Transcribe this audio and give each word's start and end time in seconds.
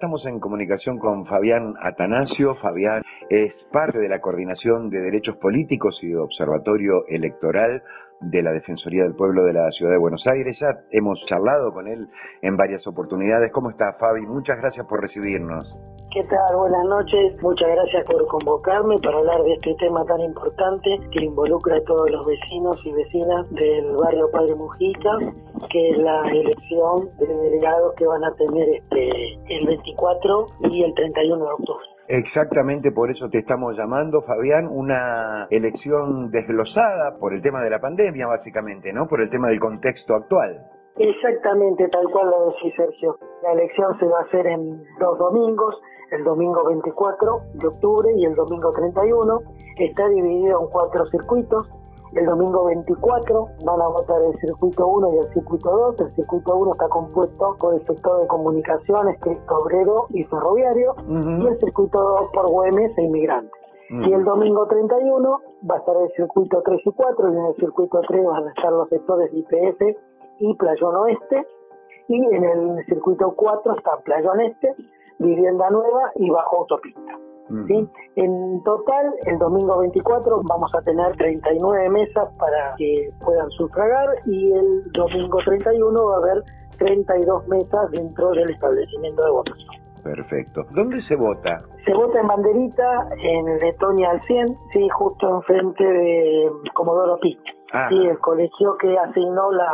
estamos 0.00 0.24
en 0.24 0.40
comunicación 0.40 0.98
con 0.98 1.26
Fabián 1.26 1.74
Atanasio. 1.78 2.54
Fabián 2.54 3.02
es 3.28 3.52
parte 3.70 3.98
de 3.98 4.08
la 4.08 4.18
Coordinación 4.18 4.88
de 4.88 4.98
Derechos 4.98 5.36
Políticos 5.36 5.94
y 6.00 6.14
Observatorio 6.14 7.04
Electoral 7.06 7.82
de 8.20 8.42
la 8.42 8.52
Defensoría 8.52 9.04
del 9.04 9.14
Pueblo 9.14 9.44
de 9.44 9.52
la 9.52 9.70
Ciudad 9.70 9.92
de 9.92 9.98
Buenos 9.98 10.22
Aires. 10.26 10.56
Ya 10.60 10.68
hemos 10.90 11.18
charlado 11.26 11.72
con 11.72 11.86
él 11.88 12.06
en 12.42 12.56
varias 12.56 12.86
oportunidades. 12.86 13.50
¿Cómo 13.52 13.70
está, 13.70 13.94
Fabi? 13.98 14.22
Muchas 14.26 14.58
gracias 14.58 14.86
por 14.86 15.00
recibirnos. 15.00 15.64
¿Qué 16.12 16.24
tal? 16.24 16.56
Buenas 16.56 16.84
noches. 16.86 17.40
Muchas 17.40 17.68
gracias 17.68 18.04
por 18.04 18.26
convocarme 18.26 18.98
para 18.98 19.18
hablar 19.18 19.42
de 19.44 19.52
este 19.52 19.74
tema 19.76 20.04
tan 20.06 20.20
importante 20.20 20.98
que 21.12 21.24
involucra 21.24 21.76
a 21.76 21.84
todos 21.84 22.10
los 22.10 22.26
vecinos 22.26 22.76
y 22.84 22.92
vecinas 22.92 23.48
del 23.50 23.94
barrio 23.96 24.28
Padre 24.32 24.56
Mujica, 24.56 25.18
que 25.70 25.90
es 25.90 25.98
la 25.98 26.28
elección 26.30 27.08
de 27.16 27.26
delegados 27.26 27.94
que 27.94 28.06
van 28.06 28.24
a 28.24 28.34
tener 28.34 28.68
este 28.70 29.34
el 29.54 29.66
24 29.66 30.46
y 30.70 30.82
el 30.82 30.94
31 30.94 31.44
de 31.44 31.52
octubre. 31.52 31.89
Exactamente 32.12 32.90
por 32.90 33.08
eso 33.08 33.28
te 33.30 33.38
estamos 33.38 33.76
llamando, 33.76 34.22
Fabián, 34.22 34.66
una 34.66 35.46
elección 35.48 36.28
desglosada 36.32 37.16
por 37.20 37.32
el 37.32 37.40
tema 37.40 37.62
de 37.62 37.70
la 37.70 37.78
pandemia, 37.78 38.26
básicamente, 38.26 38.92
¿no? 38.92 39.06
Por 39.06 39.20
el 39.20 39.30
tema 39.30 39.46
del 39.46 39.60
contexto 39.60 40.16
actual. 40.16 40.58
Exactamente, 40.96 41.86
tal 41.86 42.04
cual 42.10 42.30
lo 42.30 42.46
decís, 42.46 42.74
Sergio. 42.74 43.14
La 43.44 43.52
elección 43.52 43.96
se 44.00 44.06
va 44.06 44.18
a 44.18 44.22
hacer 44.24 44.44
en 44.48 44.82
dos 44.98 45.18
domingos, 45.20 45.80
el 46.10 46.24
domingo 46.24 46.64
24 46.66 47.42
de 47.54 47.68
octubre 47.68 48.08
y 48.16 48.24
el 48.24 48.34
domingo 48.34 48.72
31. 48.72 49.38
Está 49.78 50.08
dividido 50.08 50.62
en 50.62 50.66
cuatro 50.68 51.06
circuitos. 51.12 51.68
El 52.12 52.26
domingo 52.26 52.64
24 52.64 53.48
van 53.64 53.80
a 53.80 53.86
votar 53.86 54.20
el 54.22 54.36
circuito 54.40 54.84
1 54.84 55.14
y 55.14 55.18
el 55.18 55.32
circuito 55.32 55.70
2. 55.70 56.00
El 56.00 56.14
circuito 56.16 56.56
1 56.56 56.72
está 56.72 56.88
compuesto 56.88 57.56
por 57.60 57.74
el 57.74 57.86
sector 57.86 58.20
de 58.20 58.26
comunicaciones, 58.26 59.20
Cristo 59.20 59.58
Obrero 59.58 60.06
y 60.10 60.24
Ferroviario, 60.24 60.94
y 61.08 61.46
el 61.46 61.58
circuito 61.60 61.98
2 61.98 62.30
por 62.32 62.50
Güemes 62.50 62.98
e 62.98 63.02
Inmigrantes. 63.02 63.52
Y 63.90 64.12
el 64.12 64.24
domingo 64.24 64.66
31 64.66 65.40
va 65.70 65.74
a 65.74 65.78
estar 65.78 65.96
el 65.96 66.10
circuito 66.16 66.62
3 66.64 66.80
y 66.84 66.90
4, 66.90 67.32
y 67.32 67.36
en 67.36 67.46
el 67.46 67.54
circuito 67.56 68.00
3 68.08 68.24
van 68.24 68.44
a 68.44 68.50
estar 68.50 68.72
los 68.72 68.88
sectores 68.88 69.30
IPF 69.32 69.80
y 70.40 70.54
Playón 70.56 70.96
Oeste, 70.96 71.46
y 72.08 72.24
en 72.34 72.44
el 72.44 72.84
circuito 72.86 73.34
4 73.36 73.74
está 73.76 73.96
Playón 74.04 74.40
Este, 74.40 74.74
Vivienda 75.18 75.70
Nueva 75.70 76.10
y 76.16 76.28
Bajo 76.28 76.58
Autopista. 76.58 77.18
En 78.16 78.62
total, 78.62 79.14
el 79.26 79.38
domingo 79.38 79.78
24 79.78 80.40
vamos 80.48 80.70
a 80.74 80.82
tener 80.82 81.16
39 81.16 81.90
mesas 81.90 82.28
para 82.38 82.74
que 82.76 83.10
puedan 83.24 83.50
sufragar 83.50 84.08
y 84.26 84.52
el 84.52 84.92
domingo 84.92 85.38
31 85.44 86.04
va 86.06 86.14
a 86.14 86.18
haber 86.18 86.44
32 86.78 87.48
mesas 87.48 87.90
dentro 87.90 88.30
del 88.30 88.50
establecimiento 88.50 89.24
de 89.24 89.30
votación. 89.30 89.70
Perfecto. 90.02 90.62
¿Dónde 90.70 91.02
se 91.02 91.14
vota? 91.14 91.58
Se 91.84 91.92
vota 91.92 92.20
en 92.20 92.26
Banderita, 92.26 93.08
en 93.22 93.58
Letonia 93.58 94.10
al 94.10 94.22
100, 94.22 94.46
sí, 94.72 94.88
justo 94.88 95.28
enfrente 95.36 95.84
de 95.84 96.50
Comodoro 96.74 97.18
Pi. 97.20 97.38
Ah. 97.72 97.88
Sí, 97.88 98.06
el 98.06 98.18
colegio 98.18 98.76
que 98.78 98.96
asignó 98.98 99.52
la 99.52 99.70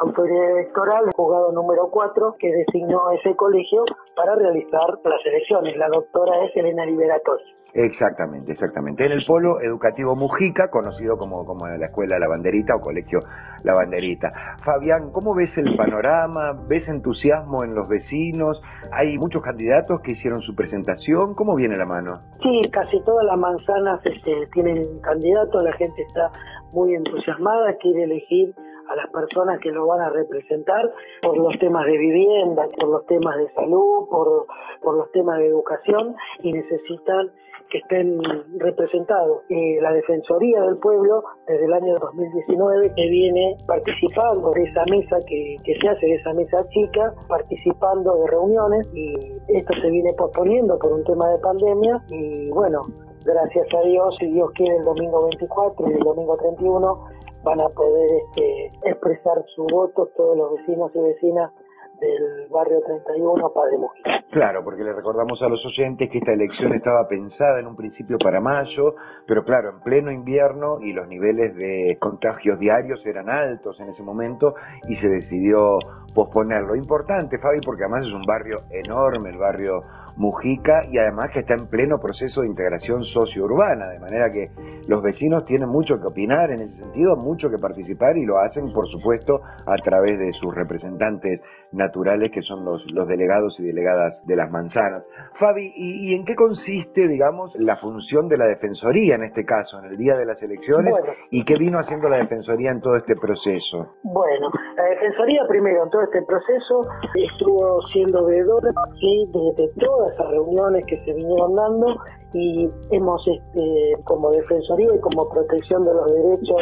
autoridad 0.00 0.50
electoral, 0.52 1.04
el 1.06 1.12
juzgado 1.14 1.52
número 1.52 1.88
4, 1.90 2.36
que 2.38 2.50
designó 2.50 3.10
ese 3.12 3.34
colegio 3.36 3.84
para 4.16 4.34
realizar 4.34 4.98
las 5.04 5.26
elecciones. 5.26 5.76
La 5.76 5.88
doctora 5.88 6.44
es 6.44 6.56
Elena 6.56 6.84
Liberatori. 6.86 7.44
Exactamente, 7.74 8.52
exactamente. 8.52 9.06
En 9.06 9.12
el 9.12 9.24
polo 9.24 9.60
educativo 9.62 10.14
Mujica, 10.14 10.68
conocido 10.68 11.16
como, 11.16 11.46
como 11.46 11.66
la 11.66 11.86
escuela 11.86 12.18
La 12.18 12.28
Banderita 12.28 12.76
o 12.76 12.80
colegio 12.80 13.18
La 13.64 13.72
Banderita. 13.72 14.30
Fabián, 14.62 15.10
¿cómo 15.10 15.34
ves 15.34 15.50
el 15.56 15.74
panorama? 15.76 16.52
¿Ves 16.68 16.86
entusiasmo 16.88 17.64
en 17.64 17.74
los 17.74 17.88
vecinos? 17.88 18.60
¿Hay 18.92 19.16
muchos 19.16 19.42
candidatos 19.42 20.02
que 20.02 20.12
hicieron 20.12 20.42
su 20.42 20.54
presentación? 20.54 21.34
¿Cómo 21.34 21.54
viene 21.56 21.76
la 21.78 21.86
mano? 21.86 22.20
Sí, 22.42 22.68
casi 22.70 23.02
todas 23.04 23.24
las 23.24 23.38
manzanas 23.38 24.04
este, 24.04 24.46
tienen 24.52 25.00
candidatos, 25.00 25.62
la 25.62 25.72
gente 25.72 26.02
está 26.02 26.30
muy 26.72 26.94
entusiasmada, 26.94 27.74
quiere 27.80 28.04
elegir 28.04 28.54
a 28.88 28.96
las 28.96 29.10
personas 29.10 29.60
que 29.60 29.70
lo 29.70 29.86
van 29.86 30.00
a 30.00 30.10
representar 30.10 30.92
por 31.22 31.36
los 31.36 31.58
temas 31.58 31.86
de 31.86 31.98
vivienda, 31.98 32.66
por 32.78 32.88
los 32.88 33.06
temas 33.06 33.36
de 33.36 33.52
salud, 33.52 34.08
por, 34.08 34.46
por 34.80 34.96
los 34.96 35.10
temas 35.12 35.38
de 35.38 35.46
educación 35.46 36.14
y 36.42 36.50
necesitan 36.50 37.30
que 37.72 37.78
estén 37.78 38.20
representados. 38.58 39.42
La 39.80 39.92
Defensoría 39.92 40.60
del 40.60 40.76
Pueblo, 40.76 41.24
desde 41.46 41.64
el 41.64 41.72
año 41.72 41.94
2019, 42.00 42.92
que 42.94 43.08
viene 43.08 43.56
participando 43.66 44.50
de 44.50 44.62
esa 44.64 44.82
mesa 44.90 45.16
que, 45.26 45.56
que 45.64 45.74
se 45.80 45.88
hace, 45.88 46.06
de 46.06 46.14
esa 46.16 46.34
mesa 46.34 46.68
chica, 46.68 47.14
participando 47.28 48.14
de 48.18 48.26
reuniones 48.30 48.86
y 48.92 49.12
esto 49.48 49.72
se 49.80 49.88
viene 49.88 50.12
posponiendo 50.12 50.78
por 50.78 50.92
un 50.92 51.04
tema 51.04 51.28
de 51.30 51.38
pandemia 51.38 52.02
y 52.10 52.50
bueno, 52.50 52.82
gracias 53.24 53.66
a 53.74 53.80
Dios, 53.86 54.16
si 54.20 54.26
Dios 54.26 54.50
quiere, 54.54 54.76
el 54.76 54.84
domingo 54.84 55.24
24 55.24 55.90
y 55.90 55.92
el 55.94 56.00
domingo 56.00 56.36
31 56.36 57.04
van 57.42 57.60
a 57.60 57.68
poder 57.68 58.10
este, 58.26 58.66
expresar 58.88 59.44
su 59.54 59.64
voto 59.64 60.08
todos 60.16 60.36
los 60.36 60.52
vecinos 60.54 60.90
y 60.94 61.00
vecinas 61.00 61.52
del 62.00 62.48
barrio 62.50 62.80
31 62.84 63.52
Padre 63.52 63.78
Mujica. 63.78 64.24
Claro, 64.32 64.64
porque 64.64 64.82
le 64.82 64.92
recordamos 64.92 65.40
a 65.42 65.48
los 65.48 65.64
oyentes 65.64 66.10
que 66.10 66.18
esta 66.18 66.32
elección 66.32 66.74
estaba 66.74 67.06
pensada 67.06 67.60
en 67.60 67.66
un 67.66 67.76
principio 67.76 68.18
para 68.18 68.40
mayo, 68.40 68.94
pero 69.26 69.44
claro, 69.44 69.70
en 69.70 69.80
pleno 69.80 70.10
invierno 70.10 70.80
y 70.80 70.92
los 70.92 71.06
niveles 71.06 71.54
de 71.54 71.96
contagios 72.00 72.58
diarios 72.58 73.04
eran 73.06 73.28
altos 73.28 73.78
en 73.78 73.90
ese 73.90 74.02
momento 74.02 74.54
y 74.88 74.96
se 74.96 75.08
decidió 75.08 75.78
posponerlo. 76.14 76.74
Importante, 76.74 77.38
Fabi, 77.38 77.60
porque 77.64 77.84
además 77.84 78.06
es 78.06 78.12
un 78.12 78.24
barrio 78.26 78.62
enorme, 78.70 79.30
el 79.30 79.38
barrio 79.38 79.82
Mujica, 80.16 80.82
y 80.90 80.98
además 80.98 81.30
que 81.32 81.40
está 81.40 81.54
en 81.54 81.68
pleno 81.68 81.98
proceso 81.98 82.42
de 82.42 82.48
integración 82.48 83.02
socio-urbana, 83.04 83.88
de 83.88 83.98
manera 83.98 84.30
que 84.30 84.50
los 84.88 85.02
vecinos 85.02 85.44
tienen 85.44 85.68
mucho 85.68 85.98
que 85.98 86.06
opinar 86.06 86.50
en 86.50 86.60
ese 86.60 86.76
sentido, 86.76 87.16
mucho 87.16 87.48
que 87.48 87.58
participar 87.58 88.16
y 88.16 88.24
lo 88.24 88.38
hacen, 88.38 88.72
por 88.72 88.86
supuesto, 88.88 89.40
a 89.66 89.76
través 89.76 90.18
de 90.18 90.32
sus 90.32 90.54
representantes 90.54 91.40
naturales, 91.72 92.30
que 92.30 92.42
son 92.42 92.64
los, 92.64 92.84
los 92.92 93.08
delegados 93.08 93.54
y 93.58 93.64
delegadas 93.64 94.24
de 94.26 94.36
las 94.36 94.50
manzanas. 94.50 95.04
Fabi, 95.38 95.72
¿y, 95.74 96.14
en 96.14 96.24
qué 96.24 96.34
consiste, 96.34 97.08
digamos, 97.08 97.52
la 97.58 97.76
función 97.76 98.28
de 98.28 98.36
la 98.36 98.46
Defensoría 98.46 99.14
en 99.14 99.24
este 99.24 99.44
caso, 99.44 99.78
en 99.78 99.86
el 99.86 99.96
día 99.96 100.16
de 100.16 100.26
las 100.26 100.40
elecciones, 100.42 100.94
y 101.30 101.44
qué 101.44 101.56
vino 101.56 101.78
haciendo 101.78 102.08
la 102.08 102.18
Defensoría 102.18 102.70
en 102.70 102.80
todo 102.80 102.96
este 102.96 103.14
proceso? 103.16 103.94
Bueno, 104.02 104.50
la 104.76 104.84
Defensoría 104.84 105.42
primero 105.48 105.84
en 105.84 105.90
todo 105.90 106.02
este 106.02 106.22
proceso 106.22 106.82
estuvo 107.14 107.80
siendo 107.92 108.26
veedora 108.26 108.70
¿sí? 109.00 109.30
de, 109.32 109.68
todas 110.02 110.14
esas 110.14 110.30
reuniones 110.30 110.84
que 110.86 110.98
se 111.04 111.12
vinieron 111.12 111.54
dando 111.54 111.96
y 112.32 112.68
hemos, 112.90 113.26
este, 113.28 113.96
como 114.04 114.30
Defensoría 114.30 114.94
y 114.94 115.00
como 115.00 115.28
protección 115.28 115.84
de 115.84 115.94
los 115.94 116.12
derechos 116.12 116.60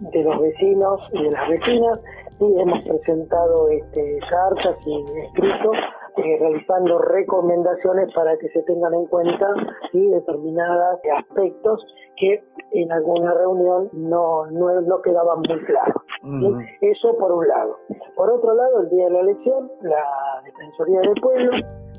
de 0.00 0.22
los 0.24 0.40
vecinos 0.40 1.00
y 1.12 1.22
de 1.22 1.30
las 1.30 1.48
vecinas, 1.48 2.00
sí, 2.38 2.54
hemos 2.58 2.84
presentado 2.84 3.68
este, 3.70 4.18
cartas 4.30 4.76
y 4.84 5.04
escritos 5.24 5.76
eh, 6.18 6.36
realizando 6.38 6.98
recomendaciones 6.98 8.12
para 8.14 8.36
que 8.36 8.48
se 8.48 8.62
tengan 8.62 8.92
en 8.92 9.06
cuenta 9.06 9.46
¿sí? 9.90 10.10
determinados 10.10 11.00
aspectos 11.18 11.82
que 12.18 12.42
en 12.72 12.92
alguna 12.92 13.32
reunión 13.32 13.88
no, 13.92 14.46
no, 14.46 14.80
no 14.82 15.00
quedaban 15.02 15.38
muy 15.38 15.64
claros. 15.64 16.02
Eso 16.80 17.16
por 17.18 17.32
un 17.32 17.46
lado. 17.46 17.78
Por 18.16 18.30
otro 18.30 18.54
lado, 18.54 18.80
el 18.82 18.90
día 18.90 19.04
de 19.04 19.10
la 19.12 19.20
elección, 19.20 19.70
la 19.82 20.42
Defensoría 20.44 21.00
del 21.00 21.14
Pueblo 21.20 21.52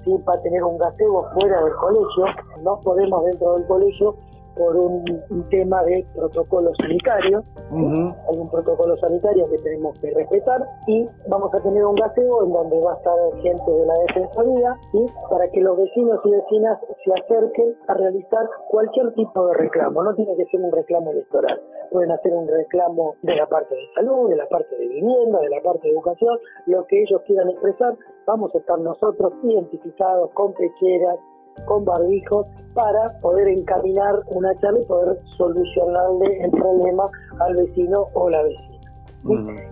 ¿sí? 0.08 0.24
va 0.28 0.34
a 0.34 0.42
tener 0.42 0.64
un 0.64 0.78
gazebo 0.78 1.28
fuera 1.34 1.62
del 1.62 1.74
colegio, 1.76 2.26
no 2.64 2.80
podemos 2.82 3.26
dentro 3.26 3.56
del 3.56 3.68
colegio 3.68 4.16
por 4.58 4.76
un, 4.76 5.04
tema 5.50 5.84
de 5.84 6.06
protocolo 6.16 6.72
sanitario. 6.82 7.44
Hay 7.72 8.38
un 8.38 8.50
protocolo 8.50 8.98
sanitario 8.98 9.48
que 9.50 9.58
tenemos 9.58 9.98
que 10.00 10.12
respetar 10.12 10.66
y 10.88 11.08
vamos 11.28 11.54
a 11.54 11.62
tener 11.62 11.86
un 11.86 11.96
gazebo 11.96 12.44
en 12.44 12.52
donde 12.52 12.80
va 12.82 12.94
a 12.94 12.96
estar 12.98 13.14
gente 13.42 13.72
de 13.72 13.86
la 13.86 13.94
Defensoría 14.08 14.76
¿sí? 14.92 15.06
para 15.30 15.50
que 15.50 15.62
los 15.62 15.78
vecinos 15.78 16.20
y 16.26 16.32
vecinas 16.32 16.80
se 17.04 17.14
acerquen 17.14 17.76
a 17.88 17.94
realizar 17.94 18.50
cualquier 18.70 19.14
tipo 19.14 19.48
de 19.48 19.54
reclamo. 19.54 20.04
No 20.04 20.14
tiene 20.16 20.36
que 20.36 20.46
ser 20.46 20.62
un 20.62 20.72
reclamo 20.72 21.12
electoral. 21.12 21.62
Pueden 21.92 22.12
hacer 22.12 22.34
un 22.34 22.48
reclamo 22.48 23.16
de 23.22 23.36
la 23.36 23.48
parte 23.48 23.76
de 23.76 23.88
salud, 23.96 24.30
de 24.30 24.36
la 24.36 24.48
parte 24.48 24.76
de 24.76 24.88
vivienda, 24.88 25.40
de 25.40 25.50
la 25.50 25.62
parte 25.62 25.88
de 25.88 25.94
educación, 25.94 26.38
lo 26.66 26.86
que 26.88 27.02
ellos 27.04 27.22
quieran 27.26 27.50
expresar. 27.50 27.96
Vamos 28.28 28.54
a 28.54 28.58
estar 28.58 28.78
nosotros 28.80 29.32
identificados 29.42 30.30
con 30.34 30.54
pecheras, 30.54 31.18
con 31.66 31.86
barbijos 31.86 32.46
para 32.74 33.18
poder 33.22 33.48
encaminar 33.48 34.22
una 34.36 34.54
charla 34.60 34.82
y 34.82 34.86
poder 34.86 35.18
solucionarle 35.38 36.44
el 36.44 36.52
problema 36.52 37.10
al 37.40 37.56
vecino 37.56 38.10
o 38.14 38.30
la 38.30 38.44
vecina. 38.44 38.78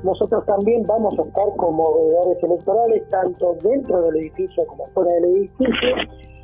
Nosotros 0.03 0.45
también 0.45 0.83
vamos 0.87 1.13
a 1.19 1.23
estar 1.23 1.55
como 1.57 1.83
veedores 1.95 2.41
electorales, 2.43 3.09
tanto 3.09 3.55
dentro 3.61 4.01
del 4.03 4.15
edificio 4.21 4.65
como 4.67 4.85
fuera 4.93 5.13
del 5.15 5.25
edificio, 5.25 5.95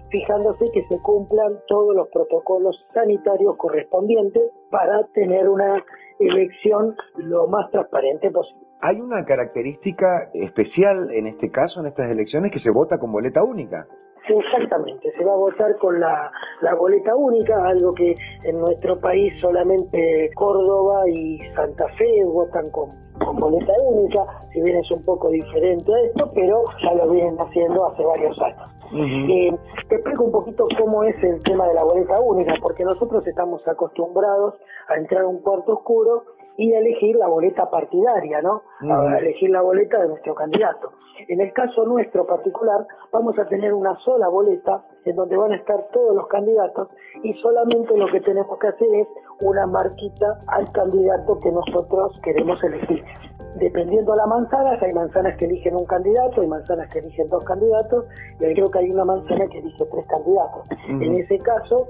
fijándose 0.10 0.66
que 0.74 0.86
se 0.90 1.00
cumplan 1.00 1.60
todos 1.68 1.96
los 1.96 2.10
protocolos 2.10 2.76
sanitarios 2.94 3.56
correspondientes 3.56 4.52
para 4.70 5.08
tener 5.14 5.48
una 5.48 5.82
elección 6.20 6.94
lo 7.16 7.48
más 7.48 7.72
transparente 7.72 8.30
posible. 8.32 8.71
Hay 8.84 9.00
una 9.00 9.24
característica 9.26 10.30
especial 10.34 11.12
en 11.12 11.28
este 11.28 11.52
caso, 11.52 11.82
en 11.82 11.88
estas 11.88 12.10
elecciones, 12.10 12.52
que 12.52 12.60
se 12.60 12.72
vota 12.72 12.98
con 12.98 13.12
boleta 13.12 13.44
única. 13.44 13.86
Exactamente, 14.28 15.12
se 15.18 15.26
va 15.26 15.34
a 15.34 15.38
votar 15.38 15.78
con 15.78 16.00
la, 16.00 16.32
la 16.62 16.76
boleta 16.76 17.16
única, 17.16 17.54
algo 17.66 17.94
que 17.94 18.16
en 18.44 18.60
nuestro 18.60 19.00
país 19.00 19.34
solamente 19.42 20.30
Córdoba 20.36 21.08
y 21.10 21.40
Santa 21.56 21.88
Fe 21.98 22.24
votan 22.26 22.70
con, 22.72 22.90
con 23.20 23.36
boleta 23.38 23.74
única, 23.88 24.22
si 24.54 24.62
bien 24.62 24.78
es 24.78 24.92
un 24.92 25.04
poco 25.04 25.30
diferente 25.30 25.94
a 25.94 26.00
esto, 26.08 26.32
pero 26.34 26.64
ya 26.84 26.94
lo 26.96 27.12
vienen 27.12 27.36
haciendo 27.38 27.86
hace 27.88 28.04
varios 28.04 28.40
años. 28.42 28.70
Eh, 28.94 29.58
te 29.90 29.96
explico 29.96 30.24
un 30.26 30.32
poquito 30.32 30.66
cómo 30.78 31.04
es 31.04 31.16
el 31.24 31.42
tema 31.44 31.68
de 31.68 31.74
la 31.74 31.84
boleta 31.84 32.20
única, 32.22 32.54
porque 32.62 32.84
nosotros 32.84 33.26
estamos 33.26 33.68
acostumbrados 33.68 34.56
a 34.88 34.98
entrar 34.98 35.24
a 35.24 35.28
un 35.28 35.42
cuarto 35.42 35.74
oscuro 35.74 36.24
y 36.62 36.72
elegir 36.74 37.16
la 37.16 37.28
boleta 37.28 37.72
partidaria, 37.72 38.40
¿no? 38.44 38.62
Elegir 39.18 39.50
la 39.50 39.64
boleta 39.64 40.00
de 40.00 40.10
nuestro 40.10 40.36
candidato. 40.36 40.92
En 41.28 41.42
el 41.42 41.52
caso 41.54 41.86
nuestro 41.86 42.28
particular, 42.28 42.86
vamos 43.12 43.38
a 43.40 43.48
tener 43.48 43.74
una 43.74 43.96
sola 44.06 44.28
boleta 44.28 44.86
en 45.04 45.16
donde 45.16 45.38
van 45.38 45.54
a 45.54 45.56
estar 45.56 45.88
todos 45.92 46.16
los 46.16 46.28
candidatos 46.28 46.90
y 47.24 47.34
solamente 47.42 47.98
lo 47.98 48.06
que 48.12 48.22
tenemos 48.22 48.60
que 48.60 48.68
hacer 48.68 48.88
es 48.94 49.08
una 49.42 49.66
marquita 49.66 50.40
al 50.50 50.72
candidato 50.72 51.40
que 51.40 51.52
nosotros 51.52 52.20
queremos 52.24 52.64
elegir 52.64 53.04
dependiendo 53.56 54.12
de 54.12 54.18
la 54.18 54.28
manzana, 54.28 54.78
hay 54.82 54.94
manzanas 54.94 55.36
que 55.38 55.46
eligen 55.46 55.76
un 55.76 55.86
candidato, 55.86 56.42
hay 56.42 56.48
manzanas 56.48 56.88
que 56.90 57.00
eligen 57.00 57.28
dos 57.28 57.44
candidatos, 57.44 58.06
y 58.40 58.54
creo 58.54 58.68
que 58.68 58.80
hay 58.80 58.92
una 58.92 59.04
manzana 59.04 59.46
que 59.52 59.60
elige 59.60 59.86
tres 59.92 60.06
candidatos. 60.08 60.70
En 60.88 61.16
ese 61.16 61.38
caso, 61.40 61.88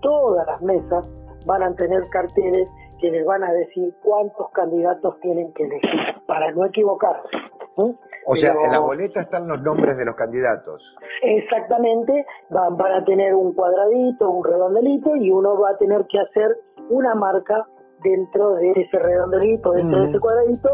todas 0.00 0.44
las 0.44 0.60
mesas 0.60 1.08
van 1.46 1.62
a 1.62 1.72
tener 1.76 2.02
carteles 2.08 2.68
que 3.04 3.10
les 3.10 3.26
van 3.26 3.44
a 3.44 3.52
decir 3.52 3.92
cuántos 4.02 4.50
candidatos 4.52 5.20
tienen 5.20 5.52
que 5.52 5.64
elegir, 5.64 5.90
para 6.26 6.50
no 6.52 6.64
equivocarse. 6.64 7.28
O 7.76 8.34
sea, 8.34 8.54
en 8.64 8.72
la 8.72 8.78
boleta 8.78 9.20
están 9.20 9.46
los 9.46 9.60
nombres 9.60 9.98
de 9.98 10.06
los 10.06 10.16
candidatos. 10.16 10.80
Exactamente, 11.20 12.24
van, 12.48 12.78
van 12.78 12.92
a 12.92 13.04
tener 13.04 13.34
un 13.34 13.52
cuadradito, 13.52 14.30
un 14.30 14.42
redondelito, 14.42 15.16
y 15.16 15.30
uno 15.30 15.60
va 15.60 15.72
a 15.72 15.76
tener 15.76 16.06
que 16.08 16.18
hacer 16.18 16.56
una 16.88 17.14
marca 17.14 17.66
dentro 18.02 18.54
de 18.54 18.70
ese 18.70 18.98
redondelito, 18.98 19.72
dentro 19.72 20.00
de 20.00 20.08
ese 20.08 20.18
cuadradito, 20.18 20.70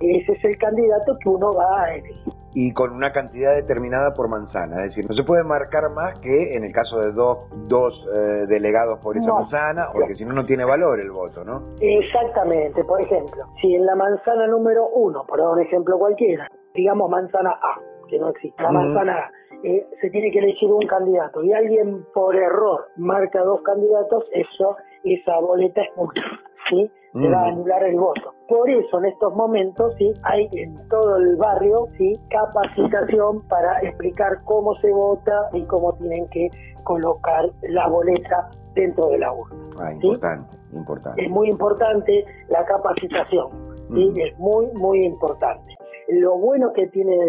y 0.00 0.20
ese 0.20 0.32
es 0.32 0.44
el 0.44 0.58
candidato 0.58 1.16
que 1.22 1.28
uno 1.28 1.52
va 1.52 1.82
a 1.84 1.94
elegir. 1.94 2.37
Y 2.60 2.72
con 2.72 2.90
una 2.90 3.12
cantidad 3.12 3.54
determinada 3.54 4.12
por 4.14 4.28
manzana, 4.28 4.82
es 4.82 4.90
decir, 4.90 5.08
no 5.08 5.14
se 5.14 5.22
puede 5.22 5.44
marcar 5.44 5.90
más 5.94 6.18
que 6.18 6.56
en 6.56 6.64
el 6.64 6.72
caso 6.72 6.98
de 6.98 7.12
dos, 7.12 7.46
dos 7.68 7.94
eh, 8.16 8.46
delegados 8.48 8.98
por 8.98 9.16
esa 9.16 9.32
manzana, 9.32 9.90
porque 9.92 10.16
si 10.16 10.24
no, 10.24 10.32
no 10.32 10.44
tiene 10.44 10.64
valor 10.64 10.98
el 10.98 11.12
voto, 11.12 11.44
¿no? 11.44 11.76
Exactamente, 11.80 12.82
por 12.82 13.00
ejemplo, 13.00 13.44
si 13.60 13.76
en 13.76 13.86
la 13.86 13.94
manzana 13.94 14.48
número 14.48 14.88
uno, 14.88 15.24
por 15.24 15.38
dar 15.38 15.50
un 15.50 15.60
ejemplo 15.60 15.98
cualquiera, 15.98 16.48
digamos 16.74 17.08
manzana 17.08 17.50
A, 17.50 17.78
que 18.08 18.18
no 18.18 18.30
existe, 18.30 18.60
la 18.60 18.72
manzana 18.72 19.18
A, 19.18 19.30
eh, 19.62 19.86
se 20.00 20.10
tiene 20.10 20.32
que 20.32 20.40
elegir 20.40 20.68
un 20.68 20.84
candidato 20.84 21.44
y 21.44 21.52
alguien 21.52 22.06
por 22.12 22.34
error 22.34 22.86
marca 22.96 23.40
dos 23.44 23.62
candidatos, 23.62 24.24
eso, 24.32 24.76
esa 25.04 25.38
boleta 25.38 25.82
es 25.82 25.96
mucha. 25.96 26.22
¿sí? 26.70 26.90
Se 27.12 27.28
va 27.28 27.42
a 27.42 27.48
anular 27.48 27.84
el 27.84 27.96
voto. 27.96 28.34
Por 28.48 28.70
eso 28.70 28.98
en 28.98 29.04
estos 29.04 29.34
momentos 29.34 29.94
sí 29.98 30.10
hay 30.22 30.48
en 30.52 30.88
todo 30.88 31.16
el 31.18 31.36
barrio 31.36 31.86
sí 31.98 32.14
capacitación 32.30 33.42
para 33.46 33.78
explicar 33.82 34.42
cómo 34.44 34.74
se 34.76 34.90
vota 34.90 35.50
y 35.52 35.62
cómo 35.64 35.92
tienen 35.96 36.26
que 36.30 36.48
colocar 36.82 37.50
la 37.62 37.86
boleta 37.88 38.48
dentro 38.74 39.08
de 39.10 39.18
la 39.18 39.32
urna. 39.34 39.56
Ah, 39.80 39.92
importante, 39.92 40.56
importante. 40.72 41.22
Es 41.22 41.30
muy 41.30 41.50
importante 41.50 42.24
la 42.48 42.64
capacitación, 42.64 43.50
¿sí? 43.94 44.12
es 44.16 44.38
muy, 44.38 44.66
muy 44.72 45.04
importante. 45.04 45.76
Lo 46.08 46.38
bueno 46.38 46.72
que 46.72 46.86
tiene 46.88 47.28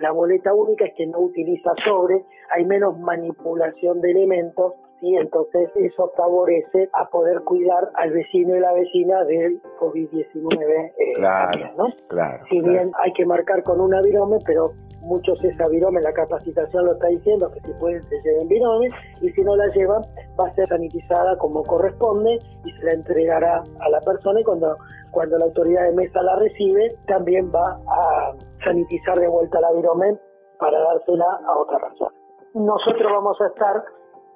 la 0.00 0.12
boleta 0.12 0.54
única 0.54 0.86
es 0.86 0.94
que 0.96 1.06
no 1.06 1.20
utiliza 1.20 1.72
sobre, 1.84 2.24
hay 2.56 2.64
menos 2.64 2.98
manipulación 2.98 4.00
de 4.00 4.12
elementos 4.12 4.74
y 5.02 5.16
entonces 5.16 5.68
eso 5.74 6.12
favorece 6.16 6.88
a 6.92 7.10
poder 7.10 7.42
cuidar 7.42 7.90
al 7.94 8.12
vecino 8.12 8.56
y 8.56 8.60
la 8.60 8.72
vecina 8.72 9.24
del 9.24 9.60
COVID-19 9.80 10.92
eh, 10.96 11.12
claro, 11.16 11.58
¿no? 11.76 11.86
Claro, 12.06 12.44
si 12.48 12.60
bien 12.60 12.92
hay 13.02 13.12
que 13.12 13.26
marcar 13.26 13.64
con 13.64 13.80
una 13.80 14.00
virome, 14.00 14.38
pero 14.46 14.72
muchos 15.00 15.42
esa 15.42 15.68
virome, 15.68 16.00
la 16.02 16.12
capacitación 16.12 16.86
lo 16.86 16.92
está 16.92 17.08
diciendo, 17.08 17.50
que 17.50 17.60
si 17.60 17.72
pueden 17.80 18.00
se 18.04 18.14
lleven 18.22 18.46
virome, 18.46 18.88
y 19.20 19.30
si 19.30 19.42
no 19.42 19.56
la 19.56 19.66
llevan 19.74 20.02
va 20.40 20.48
a 20.48 20.54
ser 20.54 20.66
sanitizada 20.66 21.36
como 21.38 21.64
corresponde 21.64 22.38
y 22.64 22.70
se 22.70 22.84
la 22.84 22.92
entregará 22.92 23.62
a 23.80 23.88
la 23.88 24.00
persona 24.02 24.38
y 24.38 24.44
cuando, 24.44 24.76
cuando 25.10 25.36
la 25.36 25.46
autoridad 25.46 25.82
de 25.82 25.94
mesa 25.94 26.22
la 26.22 26.36
recibe 26.36 26.94
también 27.08 27.50
va 27.52 27.80
a 27.88 28.32
sanitizar 28.64 29.18
de 29.18 29.26
vuelta 29.26 29.60
la 29.60 29.72
virome 29.72 30.16
para 30.60 30.78
dársela 30.78 31.26
a 31.44 31.58
otra 31.58 31.78
persona. 31.80 32.14
Nosotros 32.54 33.10
vamos 33.10 33.40
a 33.40 33.46
estar 33.48 33.82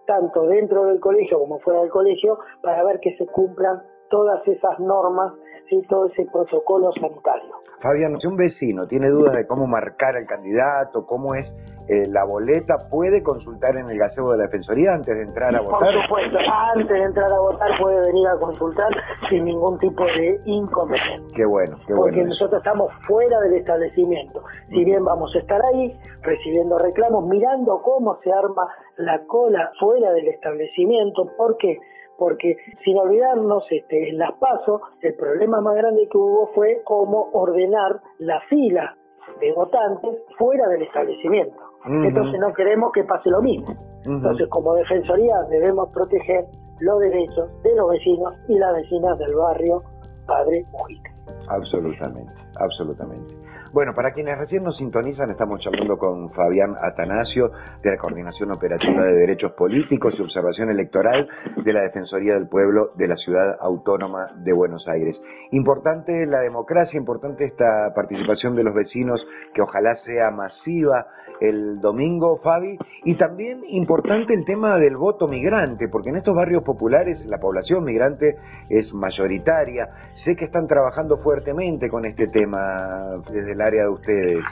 tanto 0.07 0.47
dentro 0.47 0.87
del 0.87 1.01
colegio 1.01 1.39
como 1.39 1.59
fuera 1.61 1.81
del 1.81 1.91
colegio, 1.91 2.39
para 2.63 2.83
ver 2.85 3.01
que 3.01 3.17
se 3.17 3.27
cumplan 3.27 3.83
todas 4.09 4.47
esas 4.47 4.79
normas 4.81 5.33
y 5.71 5.83
todo 5.87 6.07
ese 6.07 6.27
protocolo 6.33 6.91
sanitario. 6.93 7.55
Fabián, 7.81 8.19
si 8.19 8.27
un 8.27 8.37
vecino 8.37 8.87
tiene 8.87 9.09
dudas 9.11 9.35
de 9.35 9.47
cómo 9.47 9.67
marcar 9.67 10.17
al 10.17 10.27
candidato, 10.27 11.05
cómo 11.07 11.35
es 11.35 11.47
eh, 11.89 12.03
la 12.09 12.25
boleta, 12.25 12.89
¿puede 12.91 13.23
consultar 13.23 13.77
en 13.77 13.89
el 13.91 13.99
gazebo 13.99 14.33
de 14.33 14.39
la 14.39 14.45
Defensoría 14.45 14.95
antes 14.95 15.15
de 15.15 15.23
entrar 15.23 15.55
a 15.55 15.61
votar? 15.61 15.93
Por 15.93 16.03
supuesto, 16.03 16.39
antes 16.75 16.89
de 16.89 17.03
entrar 17.03 17.31
a 17.31 17.39
votar 17.39 17.69
puede 17.81 18.01
venir 18.07 18.27
a 18.29 18.39
consultar 18.41 18.89
sin 19.29 19.45
ningún 19.45 19.79
tipo 19.79 20.05
de 20.05 20.41
inconveniente. 20.47 21.35
Qué 21.37 21.45
bueno, 21.45 21.77
qué 21.87 21.93
bueno. 21.93 22.03
Porque 22.03 22.25
nosotros 22.25 22.59
estamos 22.59 22.93
fuera 23.07 23.39
del 23.41 23.55
establecimiento. 23.55 24.43
Si 24.69 24.85
bien 24.85 25.05
vamos 25.05 25.33
a 25.37 25.39
estar 25.39 25.61
ahí 25.73 25.97
recibiendo 26.23 26.79
reclamos, 26.79 27.25
mirando 27.27 27.83
cómo 27.83 28.19
se 28.23 28.33
arma 28.33 28.67
la 28.97 29.25
cola 29.27 29.71
fuera 29.79 30.13
del 30.13 30.29
establecimiento, 30.29 31.31
¿por 31.37 31.57
qué? 31.59 31.79
Porque 32.19 32.57
sin 32.85 32.99
olvidarnos, 32.99 33.65
este, 33.71 34.11
en 34.11 34.19
las 34.19 34.33
pasos, 34.35 34.81
el 35.01 35.15
problema 35.15 35.61
más 35.61 35.77
grande 35.77 36.09
que 36.11 36.19
hubo 36.19 36.49
fue 36.55 36.83
cómo 36.85 37.31
ordenar 37.33 38.01
la 38.19 38.41
fila 38.49 38.97
de 39.41 39.53
votantes 39.53 40.23
fuera 40.39 40.69
del 40.69 40.83
establecimiento. 40.83 41.57
Entonces 41.85 42.41
no 42.41 42.53
queremos 42.53 42.91
que 42.93 43.05
pase 43.05 43.31
lo 43.31 43.41
mismo. 43.43 43.75
Entonces 44.05 44.49
como 44.49 44.75
Defensoría 44.75 45.37
debemos 45.49 45.89
proteger 45.91 46.47
los 46.81 46.99
derechos 47.01 47.63
de 47.63 47.75
los 47.75 47.91
vecinos 47.91 48.35
y 48.49 48.59
las 48.59 48.75
vecinas 48.75 49.19
del 49.19 49.35
barrio 49.35 49.83
Padre 50.27 50.65
Mujica. 50.73 51.11
Absolutamente, 51.49 52.33
absolutamente. 52.59 53.35
Bueno, 53.77 53.93
para 53.93 54.13
quienes 54.13 54.39
recién 54.39 54.65
nos 54.65 54.79
sintonizan, 54.79 55.29
estamos 55.29 55.61
charlando 55.61 55.99
con 55.99 56.31
Fabián 56.31 56.77
Atanasio 56.81 57.51
de 57.83 57.91
la 57.91 57.99
Coordinación 57.99 58.51
Operativa 58.51 59.05
de 59.05 59.13
Derechos 59.13 59.53
Políticos 59.53 60.15
y 60.17 60.23
Observación 60.23 60.71
Electoral 60.71 61.29
de 61.63 61.73
la 61.75 61.83
Defensoría 61.83 62.33
del 62.33 62.49
Pueblo 62.49 62.93
de 62.95 63.07
la 63.07 63.17
Ciudad 63.17 63.59
Autónoma 63.61 64.29
de 64.37 64.55
Buenos 64.55 64.83
Aires. 64.89 65.15
Importante 65.51 66.25
la 66.25 66.41
democracia, 66.41 66.97
importante 66.97 67.45
esta 67.45 67.93
participación 67.95 68.57
de 68.57 68.65
los 68.65 68.75
vecinos, 68.75 69.21
que 69.53 69.61
ojalá 69.61 69.95
sea 70.07 70.31
masiva 70.31 71.09
el 71.41 71.81
domingo, 71.81 72.41
Fabi, 72.43 72.79
y 73.05 73.15
también 73.17 73.63
importante 73.69 74.33
el 74.33 74.45
tema 74.45 74.79
del 74.79 74.97
voto 74.97 75.27
migrante, 75.29 75.89
porque 75.89 76.11
en 76.11 76.17
estos 76.17 76.35
barrios 76.35 76.63
populares 76.63 77.19
la 77.29 77.39
población 77.39 77.85
migrante 77.85 78.37
es 78.69 78.93
mayoritaria. 78.95 79.89
Sé 80.25 80.35
que 80.35 80.47
están 80.47 80.67
trabajando 80.67 81.19
fuertemente 81.19 81.89
con 81.89 82.07
este 82.07 82.29
tema 82.29 83.21
desde 83.31 83.53
el 83.53 83.61
área 83.67 83.83
de 83.83 83.91
ustedes. 83.91 84.43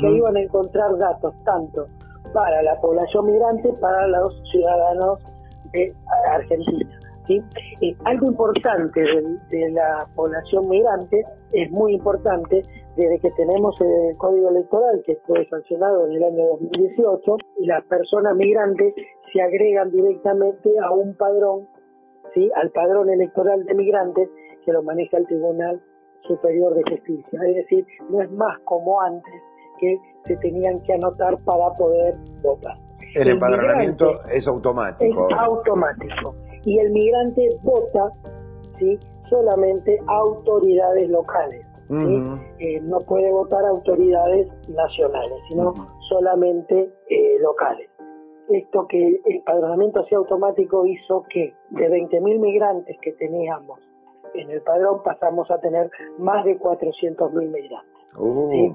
que 0.00 0.06
ahí 0.06 0.20
van 0.20 0.36
a 0.36 0.40
encontrar 0.40 0.96
datos 0.98 1.34
tanto 1.44 1.86
para 2.32 2.62
la 2.62 2.80
población 2.80 3.26
migrante, 3.26 3.72
para 3.80 4.06
los 4.06 4.42
ciudadanos 4.50 5.20
de 5.72 5.94
Argentina. 6.30 6.98
¿sí? 7.26 7.42
Algo 8.04 8.26
importante 8.26 9.00
de, 9.50 9.70
la 9.70 10.06
población 10.14 10.68
migrante 10.68 11.24
es 11.52 11.70
muy 11.70 11.94
importante 11.94 12.62
desde 12.96 13.18
que 13.18 13.30
tenemos 13.32 13.80
el 13.80 14.16
código 14.16 14.50
electoral 14.50 15.02
que 15.04 15.16
fue 15.26 15.46
sancionado 15.48 16.06
en 16.06 16.12
el 16.12 16.24
año 16.24 16.46
2018 16.46 17.36
y 17.58 17.66
las 17.66 17.84
personas 17.84 18.36
migrantes 18.36 18.94
se 19.32 19.42
agregan 19.42 19.90
directamente 19.90 20.70
a 20.80 20.90
un 20.92 21.16
padrón, 21.16 21.68
¿sí? 22.34 22.50
al 22.54 22.70
padrón 22.70 23.10
electoral 23.10 23.64
de 23.64 23.74
migrantes 23.74 24.28
que 24.64 24.72
lo 24.72 24.82
maneja 24.82 25.18
el 25.18 25.26
Tribunal 25.26 25.80
Superior 26.22 26.74
de 26.74 26.82
Justicia. 26.82 27.40
Es 27.46 27.54
decir, 27.56 27.86
no 28.08 28.22
es 28.22 28.30
más 28.30 28.58
como 28.60 29.00
antes 29.00 29.42
que 29.78 29.98
se 30.24 30.36
tenían 30.36 30.80
que 30.82 30.94
anotar 30.94 31.36
para 31.44 31.70
poder 31.74 32.14
votar. 32.42 32.76
El, 33.14 33.28
empadronamiento 33.28 34.24
es 34.24 34.46
automático. 34.46 35.28
Es 35.28 35.36
automático. 35.38 36.34
Y 36.64 36.78
el 36.78 36.90
migrante 36.90 37.48
vota 37.62 38.10
¿sí? 38.78 38.98
solamente 39.28 39.98
autoridades 40.06 41.08
locales. 41.08 41.64
Eh, 42.58 42.80
no 42.82 42.98
puede 43.00 43.30
votar 43.30 43.64
autoridades 43.66 44.48
nacionales, 44.68 45.38
sino 45.48 45.74
solamente 46.08 46.90
eh, 47.08 47.38
locales. 47.40 47.90
Esto 48.48 48.86
que 48.88 49.20
el 49.24 49.42
padronamiento 49.44 50.00
así 50.00 50.14
automático 50.14 50.86
hizo 50.86 51.24
que 51.28 51.54
de 51.70 51.88
20.000 51.90 52.38
migrantes 52.40 52.96
que 53.00 53.12
teníamos 53.12 53.80
en 54.34 54.50
el 54.50 54.62
padrón 54.62 55.02
pasamos 55.02 55.50
a 55.50 55.58
tener 55.58 55.90
más 56.18 56.44
de 56.44 56.58
400.000 56.58 57.32
migrantes. 57.32 57.94
Uh, 58.16 58.74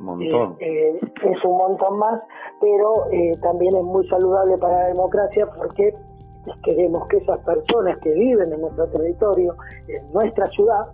montón. 0.00 0.56
Eh, 0.60 0.98
es 1.00 1.44
un 1.44 1.56
montón 1.56 1.98
más, 1.98 2.22
pero 2.60 2.92
también 3.42 3.76
es 3.76 3.84
muy 3.84 4.06
saludable 4.08 4.58
para 4.58 4.74
la 4.74 4.86
democracia 4.88 5.46
porque 5.56 5.94
queremos 6.62 7.06
que 7.08 7.18
esas 7.18 7.38
personas 7.40 7.98
que 8.00 8.12
viven 8.12 8.52
en 8.52 8.60
nuestro 8.60 8.86
territorio, 8.88 9.54
en 9.88 10.12
nuestra 10.12 10.46
ciudad, 10.46 10.86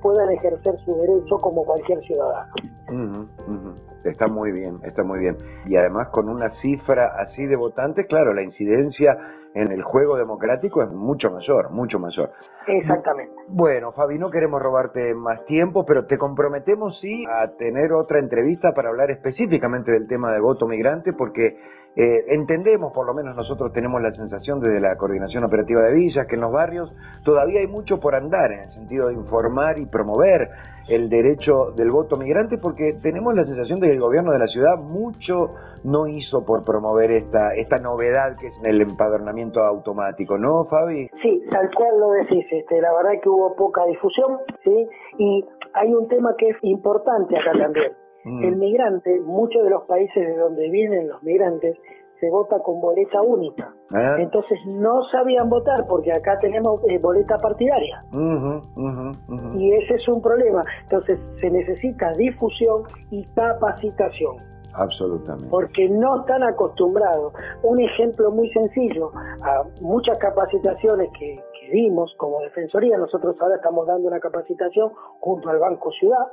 puedan 0.00 0.30
ejercer 0.30 0.78
su 0.84 0.94
derecho 0.96 1.36
como 1.38 1.64
cualquier 1.64 2.00
ciudadano. 2.04 2.52
Está 4.04 4.28
muy 4.28 4.52
bien, 4.52 4.78
está 4.84 5.02
muy 5.02 5.18
bien. 5.18 5.36
Y 5.66 5.76
además 5.76 6.08
con 6.10 6.28
una 6.28 6.50
cifra 6.62 7.14
así 7.18 7.46
de 7.46 7.56
votantes, 7.56 8.06
claro, 8.06 8.32
la 8.32 8.42
incidencia 8.42 9.18
en 9.54 9.72
el 9.72 9.82
juego 9.82 10.16
democrático 10.16 10.82
es 10.82 10.94
mucho 10.94 11.30
mayor, 11.30 11.70
mucho 11.70 11.98
mayor. 11.98 12.30
Exactamente. 12.66 13.34
Bueno, 13.48 13.92
Fabi, 13.92 14.18
no 14.18 14.30
queremos 14.30 14.60
robarte 14.60 15.14
más 15.14 15.44
tiempo, 15.46 15.84
pero 15.86 16.06
te 16.06 16.18
comprometemos 16.18 16.98
sí 17.00 17.24
a 17.30 17.48
tener 17.56 17.92
otra 17.92 18.18
entrevista 18.18 18.72
para 18.72 18.90
hablar 18.90 19.10
específicamente 19.10 19.90
del 19.90 20.06
tema 20.06 20.32
del 20.32 20.42
voto 20.42 20.66
migrante, 20.66 21.12
porque 21.14 21.56
eh, 21.96 22.24
entendemos, 22.28 22.92
por 22.92 23.06
lo 23.06 23.14
menos 23.14 23.34
nosotros 23.34 23.72
tenemos 23.72 24.00
la 24.00 24.12
sensación 24.12 24.60
desde 24.60 24.80
la 24.80 24.96
Coordinación 24.96 25.44
Operativa 25.44 25.82
de 25.82 25.94
Villas, 25.94 26.26
que 26.26 26.36
en 26.36 26.42
los 26.42 26.52
barrios 26.52 26.94
todavía 27.24 27.60
hay 27.60 27.66
mucho 27.66 27.98
por 27.98 28.14
andar 28.14 28.52
en 28.52 28.60
el 28.60 28.72
sentido 28.72 29.08
de 29.08 29.14
informar 29.14 29.80
y 29.80 29.86
promover 29.86 30.48
el 30.88 31.08
derecho 31.10 31.72
del 31.76 31.90
voto 31.90 32.16
migrante, 32.16 32.56
porque 32.58 32.98
tenemos 33.02 33.34
la 33.34 33.44
sensación 33.44 33.80
de 33.80 33.88
que 33.88 33.94
el 33.94 34.00
gobierno 34.00 34.32
de 34.32 34.38
la 34.38 34.46
ciudad 34.46 34.76
mucho 34.78 35.54
no 35.84 36.06
hizo 36.06 36.44
por 36.44 36.64
promover 36.64 37.10
esta, 37.10 37.54
esta 37.54 37.76
novedad 37.76 38.36
que 38.38 38.46
es 38.46 38.54
el 38.64 38.80
empadronamiento 38.80 39.37
automático, 39.64 40.38
¿no, 40.38 40.64
Fabi? 40.66 41.08
Sí, 41.22 41.42
tal 41.50 41.70
cual 41.74 41.98
lo 41.98 42.10
decís, 42.12 42.44
este, 42.50 42.80
la 42.80 42.92
verdad 42.94 43.20
que 43.22 43.28
hubo 43.28 43.54
poca 43.56 43.84
difusión, 43.86 44.38
¿sí? 44.64 44.88
Y 45.18 45.44
hay 45.74 45.94
un 45.94 46.08
tema 46.08 46.34
que 46.36 46.50
es 46.50 46.56
importante 46.62 47.36
acá 47.38 47.52
también. 47.58 47.92
Mm. 48.24 48.44
El 48.44 48.56
migrante, 48.56 49.20
muchos 49.20 49.62
de 49.64 49.70
los 49.70 49.84
países 49.84 50.26
de 50.26 50.36
donde 50.36 50.68
vienen 50.70 51.08
los 51.08 51.22
migrantes, 51.22 51.76
se 52.20 52.30
vota 52.30 52.58
con 52.60 52.80
boleta 52.80 53.22
única. 53.22 53.72
Ah. 53.92 54.16
Entonces 54.18 54.58
no 54.66 55.02
sabían 55.10 55.48
votar 55.48 55.86
porque 55.88 56.10
acá 56.10 56.38
tenemos 56.40 56.80
eh, 56.88 56.98
boleta 56.98 57.36
partidaria. 57.38 58.02
Y 59.54 59.72
ese 59.72 59.94
es 59.94 60.08
un 60.08 60.20
problema. 60.20 60.62
Entonces 60.82 61.20
se 61.40 61.50
necesita 61.50 62.12
difusión 62.12 62.82
y 63.10 63.24
capacitación. 63.34 64.36
Absolutamente. 64.78 65.48
Porque 65.50 65.88
no 65.88 66.20
están 66.20 66.42
acostumbrados. 66.44 67.32
Un 67.62 67.80
ejemplo 67.80 68.30
muy 68.30 68.48
sencillo, 68.50 69.10
a 69.42 69.64
muchas 69.80 70.18
capacitaciones 70.18 71.10
que, 71.18 71.40
dimos 71.68 72.14
como 72.16 72.40
Defensoría, 72.40 72.96
nosotros 72.96 73.36
ahora 73.42 73.56
estamos 73.56 73.86
dando 73.86 74.08
una 74.08 74.18
capacitación 74.20 74.90
junto 75.20 75.50
al 75.50 75.58
Banco 75.58 75.90
Ciudad 75.92 76.26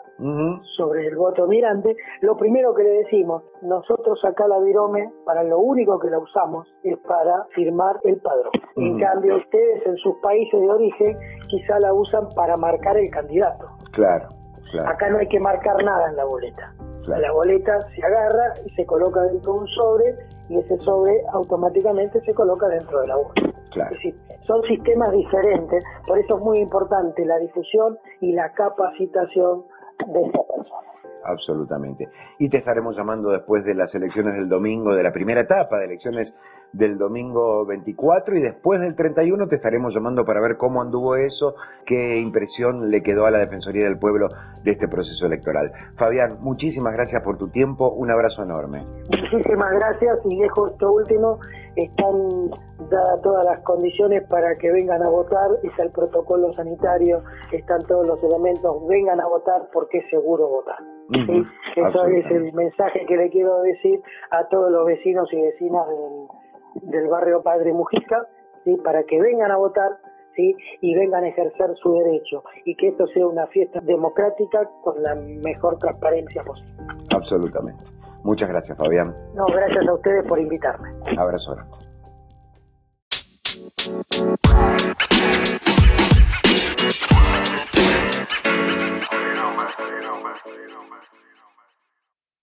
sobre 0.78 1.08
el 1.08 1.18
voto 1.18 1.46
mirante. 1.46 1.94
Lo 2.22 2.38
primero 2.38 2.74
que 2.74 2.84
le 2.84 2.92
decimos, 3.04 3.44
nosotros 3.62 4.18
acá 4.24 4.48
la 4.48 4.60
Virome, 4.60 5.12
para 5.26 5.44
lo 5.44 5.60
único 5.60 6.00
que 6.00 6.10
la 6.10 6.20
usamos 6.20 6.74
es 6.84 6.98
para 7.00 7.44
firmar 7.54 7.98
el 8.06 8.16
padrón. 8.22 8.54
En 8.78 8.98
cambio, 8.98 9.36
ustedes 9.36 9.86
en 9.86 9.98
sus 9.98 10.16
países 10.22 10.58
de 10.58 10.70
origen 10.70 11.18
quizá 11.50 11.80
la 11.80 11.94
usan 11.94 12.30
para 12.34 12.56
marcar 12.56 12.98
el 12.98 13.10
candidato. 13.10 13.68
Claro, 13.92 14.30
claro. 14.72 14.90
Acá 14.90 15.10
no 15.10 15.18
hay 15.18 15.28
que 15.28 15.40
marcar 15.42 15.84
nada 15.84 16.12
en 16.12 16.16
la 16.16 16.24
boleta. 16.24 16.74
La 17.08 17.32
boleta 17.32 17.80
se 17.96 18.04
agarra 18.04 18.54
y 18.66 18.70
se 18.72 18.86
coloca 18.86 19.22
dentro 19.22 19.54
de 19.54 19.60
un 19.60 19.68
sobre 19.68 20.16
y 20.50 20.58
ese 20.58 20.78
sobre 20.80 21.22
automáticamente 21.34 22.20
se 22.22 22.34
coloca 22.34 22.68
dentro 22.68 23.02
de 23.02 23.08
la 23.08 23.18
urna. 23.18 23.54
Es 23.76 23.90
decir, 23.90 24.16
son 24.48 24.62
sistemas 24.64 25.12
diferentes, 25.12 25.84
por 26.08 26.18
eso 26.18 26.38
es 26.38 26.42
muy 26.42 26.60
importante 26.60 27.26
la 27.26 27.38
difusión 27.38 27.98
y 28.22 28.32
la 28.32 28.54
capacitación 28.54 29.66
de 30.08 30.22
esta 30.22 30.40
persona. 30.44 30.88
Absolutamente. 31.26 32.08
Y 32.40 32.50
te 32.50 32.60
estaremos 32.60 32.96
llamando 32.96 33.32
después 33.32 33.66
de 33.66 33.74
las 33.74 33.94
elecciones 33.94 34.36
del 34.36 34.48
domingo, 34.48 34.94
de 34.94 35.04
la 35.04 35.12
primera 35.12 35.42
etapa 35.42 35.80
de 35.80 35.86
elecciones 35.86 36.32
del 36.78 36.98
domingo 36.98 37.66
24 37.66 38.38
y 38.38 38.42
después 38.42 38.82
del 38.82 38.96
31 38.96 39.48
te 39.48 39.56
estaremos 39.56 39.94
llamando 39.94 40.26
para 40.26 40.42
ver 40.42 40.58
cómo 40.58 40.82
anduvo 40.82 41.16
eso, 41.16 41.56
qué 41.86 42.18
impresión 42.20 42.90
le 42.92 43.02
quedó 43.02 43.26
a 43.26 43.32
la 43.32 43.40
Defensoría 43.40 43.86
del 43.86 43.98
Pueblo 43.98 44.28
de 44.64 44.72
este 44.72 44.88
proceso 44.88 45.26
electoral. 45.26 45.72
Fabián, 45.98 46.38
muchísimas 46.42 46.94
gracias 46.94 47.24
por 47.24 47.38
tu 47.38 47.48
tiempo, 47.50 47.92
un 47.92 48.12
abrazo 48.12 48.44
enorme. 48.44 48.84
Muchísimas 49.10 49.72
gracias 49.72 50.20
y 50.26 50.38
dejo 50.38 50.68
esto 50.68 50.92
último, 50.92 51.40
están 51.78 52.50
dadas 52.90 53.22
todas 53.22 53.46
las 53.46 53.62
condiciones 53.62 54.24
para 54.30 54.56
que 54.58 54.70
vengan 54.72 55.02
a 55.02 55.10
votar, 55.10 55.48
está 55.64 55.84
el 55.84 55.92
protocolo 55.92 56.52
sanitario, 56.54 57.24
están 57.54 57.80
todos 57.88 58.06
los 58.06 58.22
elementos, 58.22 58.86
vengan 58.88 59.22
a 59.22 59.28
votar 59.28 59.70
porque 59.72 60.00
es 60.00 60.10
seguro 60.10 60.50
votar. 60.50 60.80
Eso 61.76 62.06
es 62.08 62.26
el 62.32 62.52
mensaje 62.54 63.06
que 63.08 63.16
le 63.16 63.30
quiero 63.30 63.62
decir 63.62 64.02
a 64.32 64.48
todos 64.48 64.72
los 64.72 64.86
vecinos 64.86 65.32
y 65.32 65.42
vecinas 65.42 65.88
del 65.88 66.28
del 66.82 67.08
barrio 67.08 67.42
Padre 67.42 67.74
Mujica, 67.74 68.28
¿sí? 68.64 68.76
para 68.84 69.04
que 69.04 69.22
vengan 69.22 69.52
a 69.52 69.58
votar 69.58 69.92
¿sí? 70.36 70.56
y 70.82 70.96
vengan 70.96 71.24
a 71.24 71.30
ejercer 71.30 71.76
su 71.82 71.94
derecho 71.94 72.44
y 72.66 72.76
que 72.76 72.90
esto 72.90 73.08
sea 73.08 73.28
una 73.28 73.48
fiesta 73.48 73.80
democrática 73.82 74.70
con 74.84 75.02
la 75.02 75.16
mejor 75.16 75.78
transparencia 75.78 76.44
posible. 76.44 76.74
Absolutamente. 77.14 77.84
Muchas 78.24 78.50
gracias, 78.50 78.78
Fabián. 78.78 79.16
No, 79.36 79.46
gracias 79.46 79.88
a 79.88 79.94
ustedes 79.94 80.26
por 80.28 80.40
invitarme. 80.40 80.90
Abrazo 81.18 81.54
grande. 81.54 81.86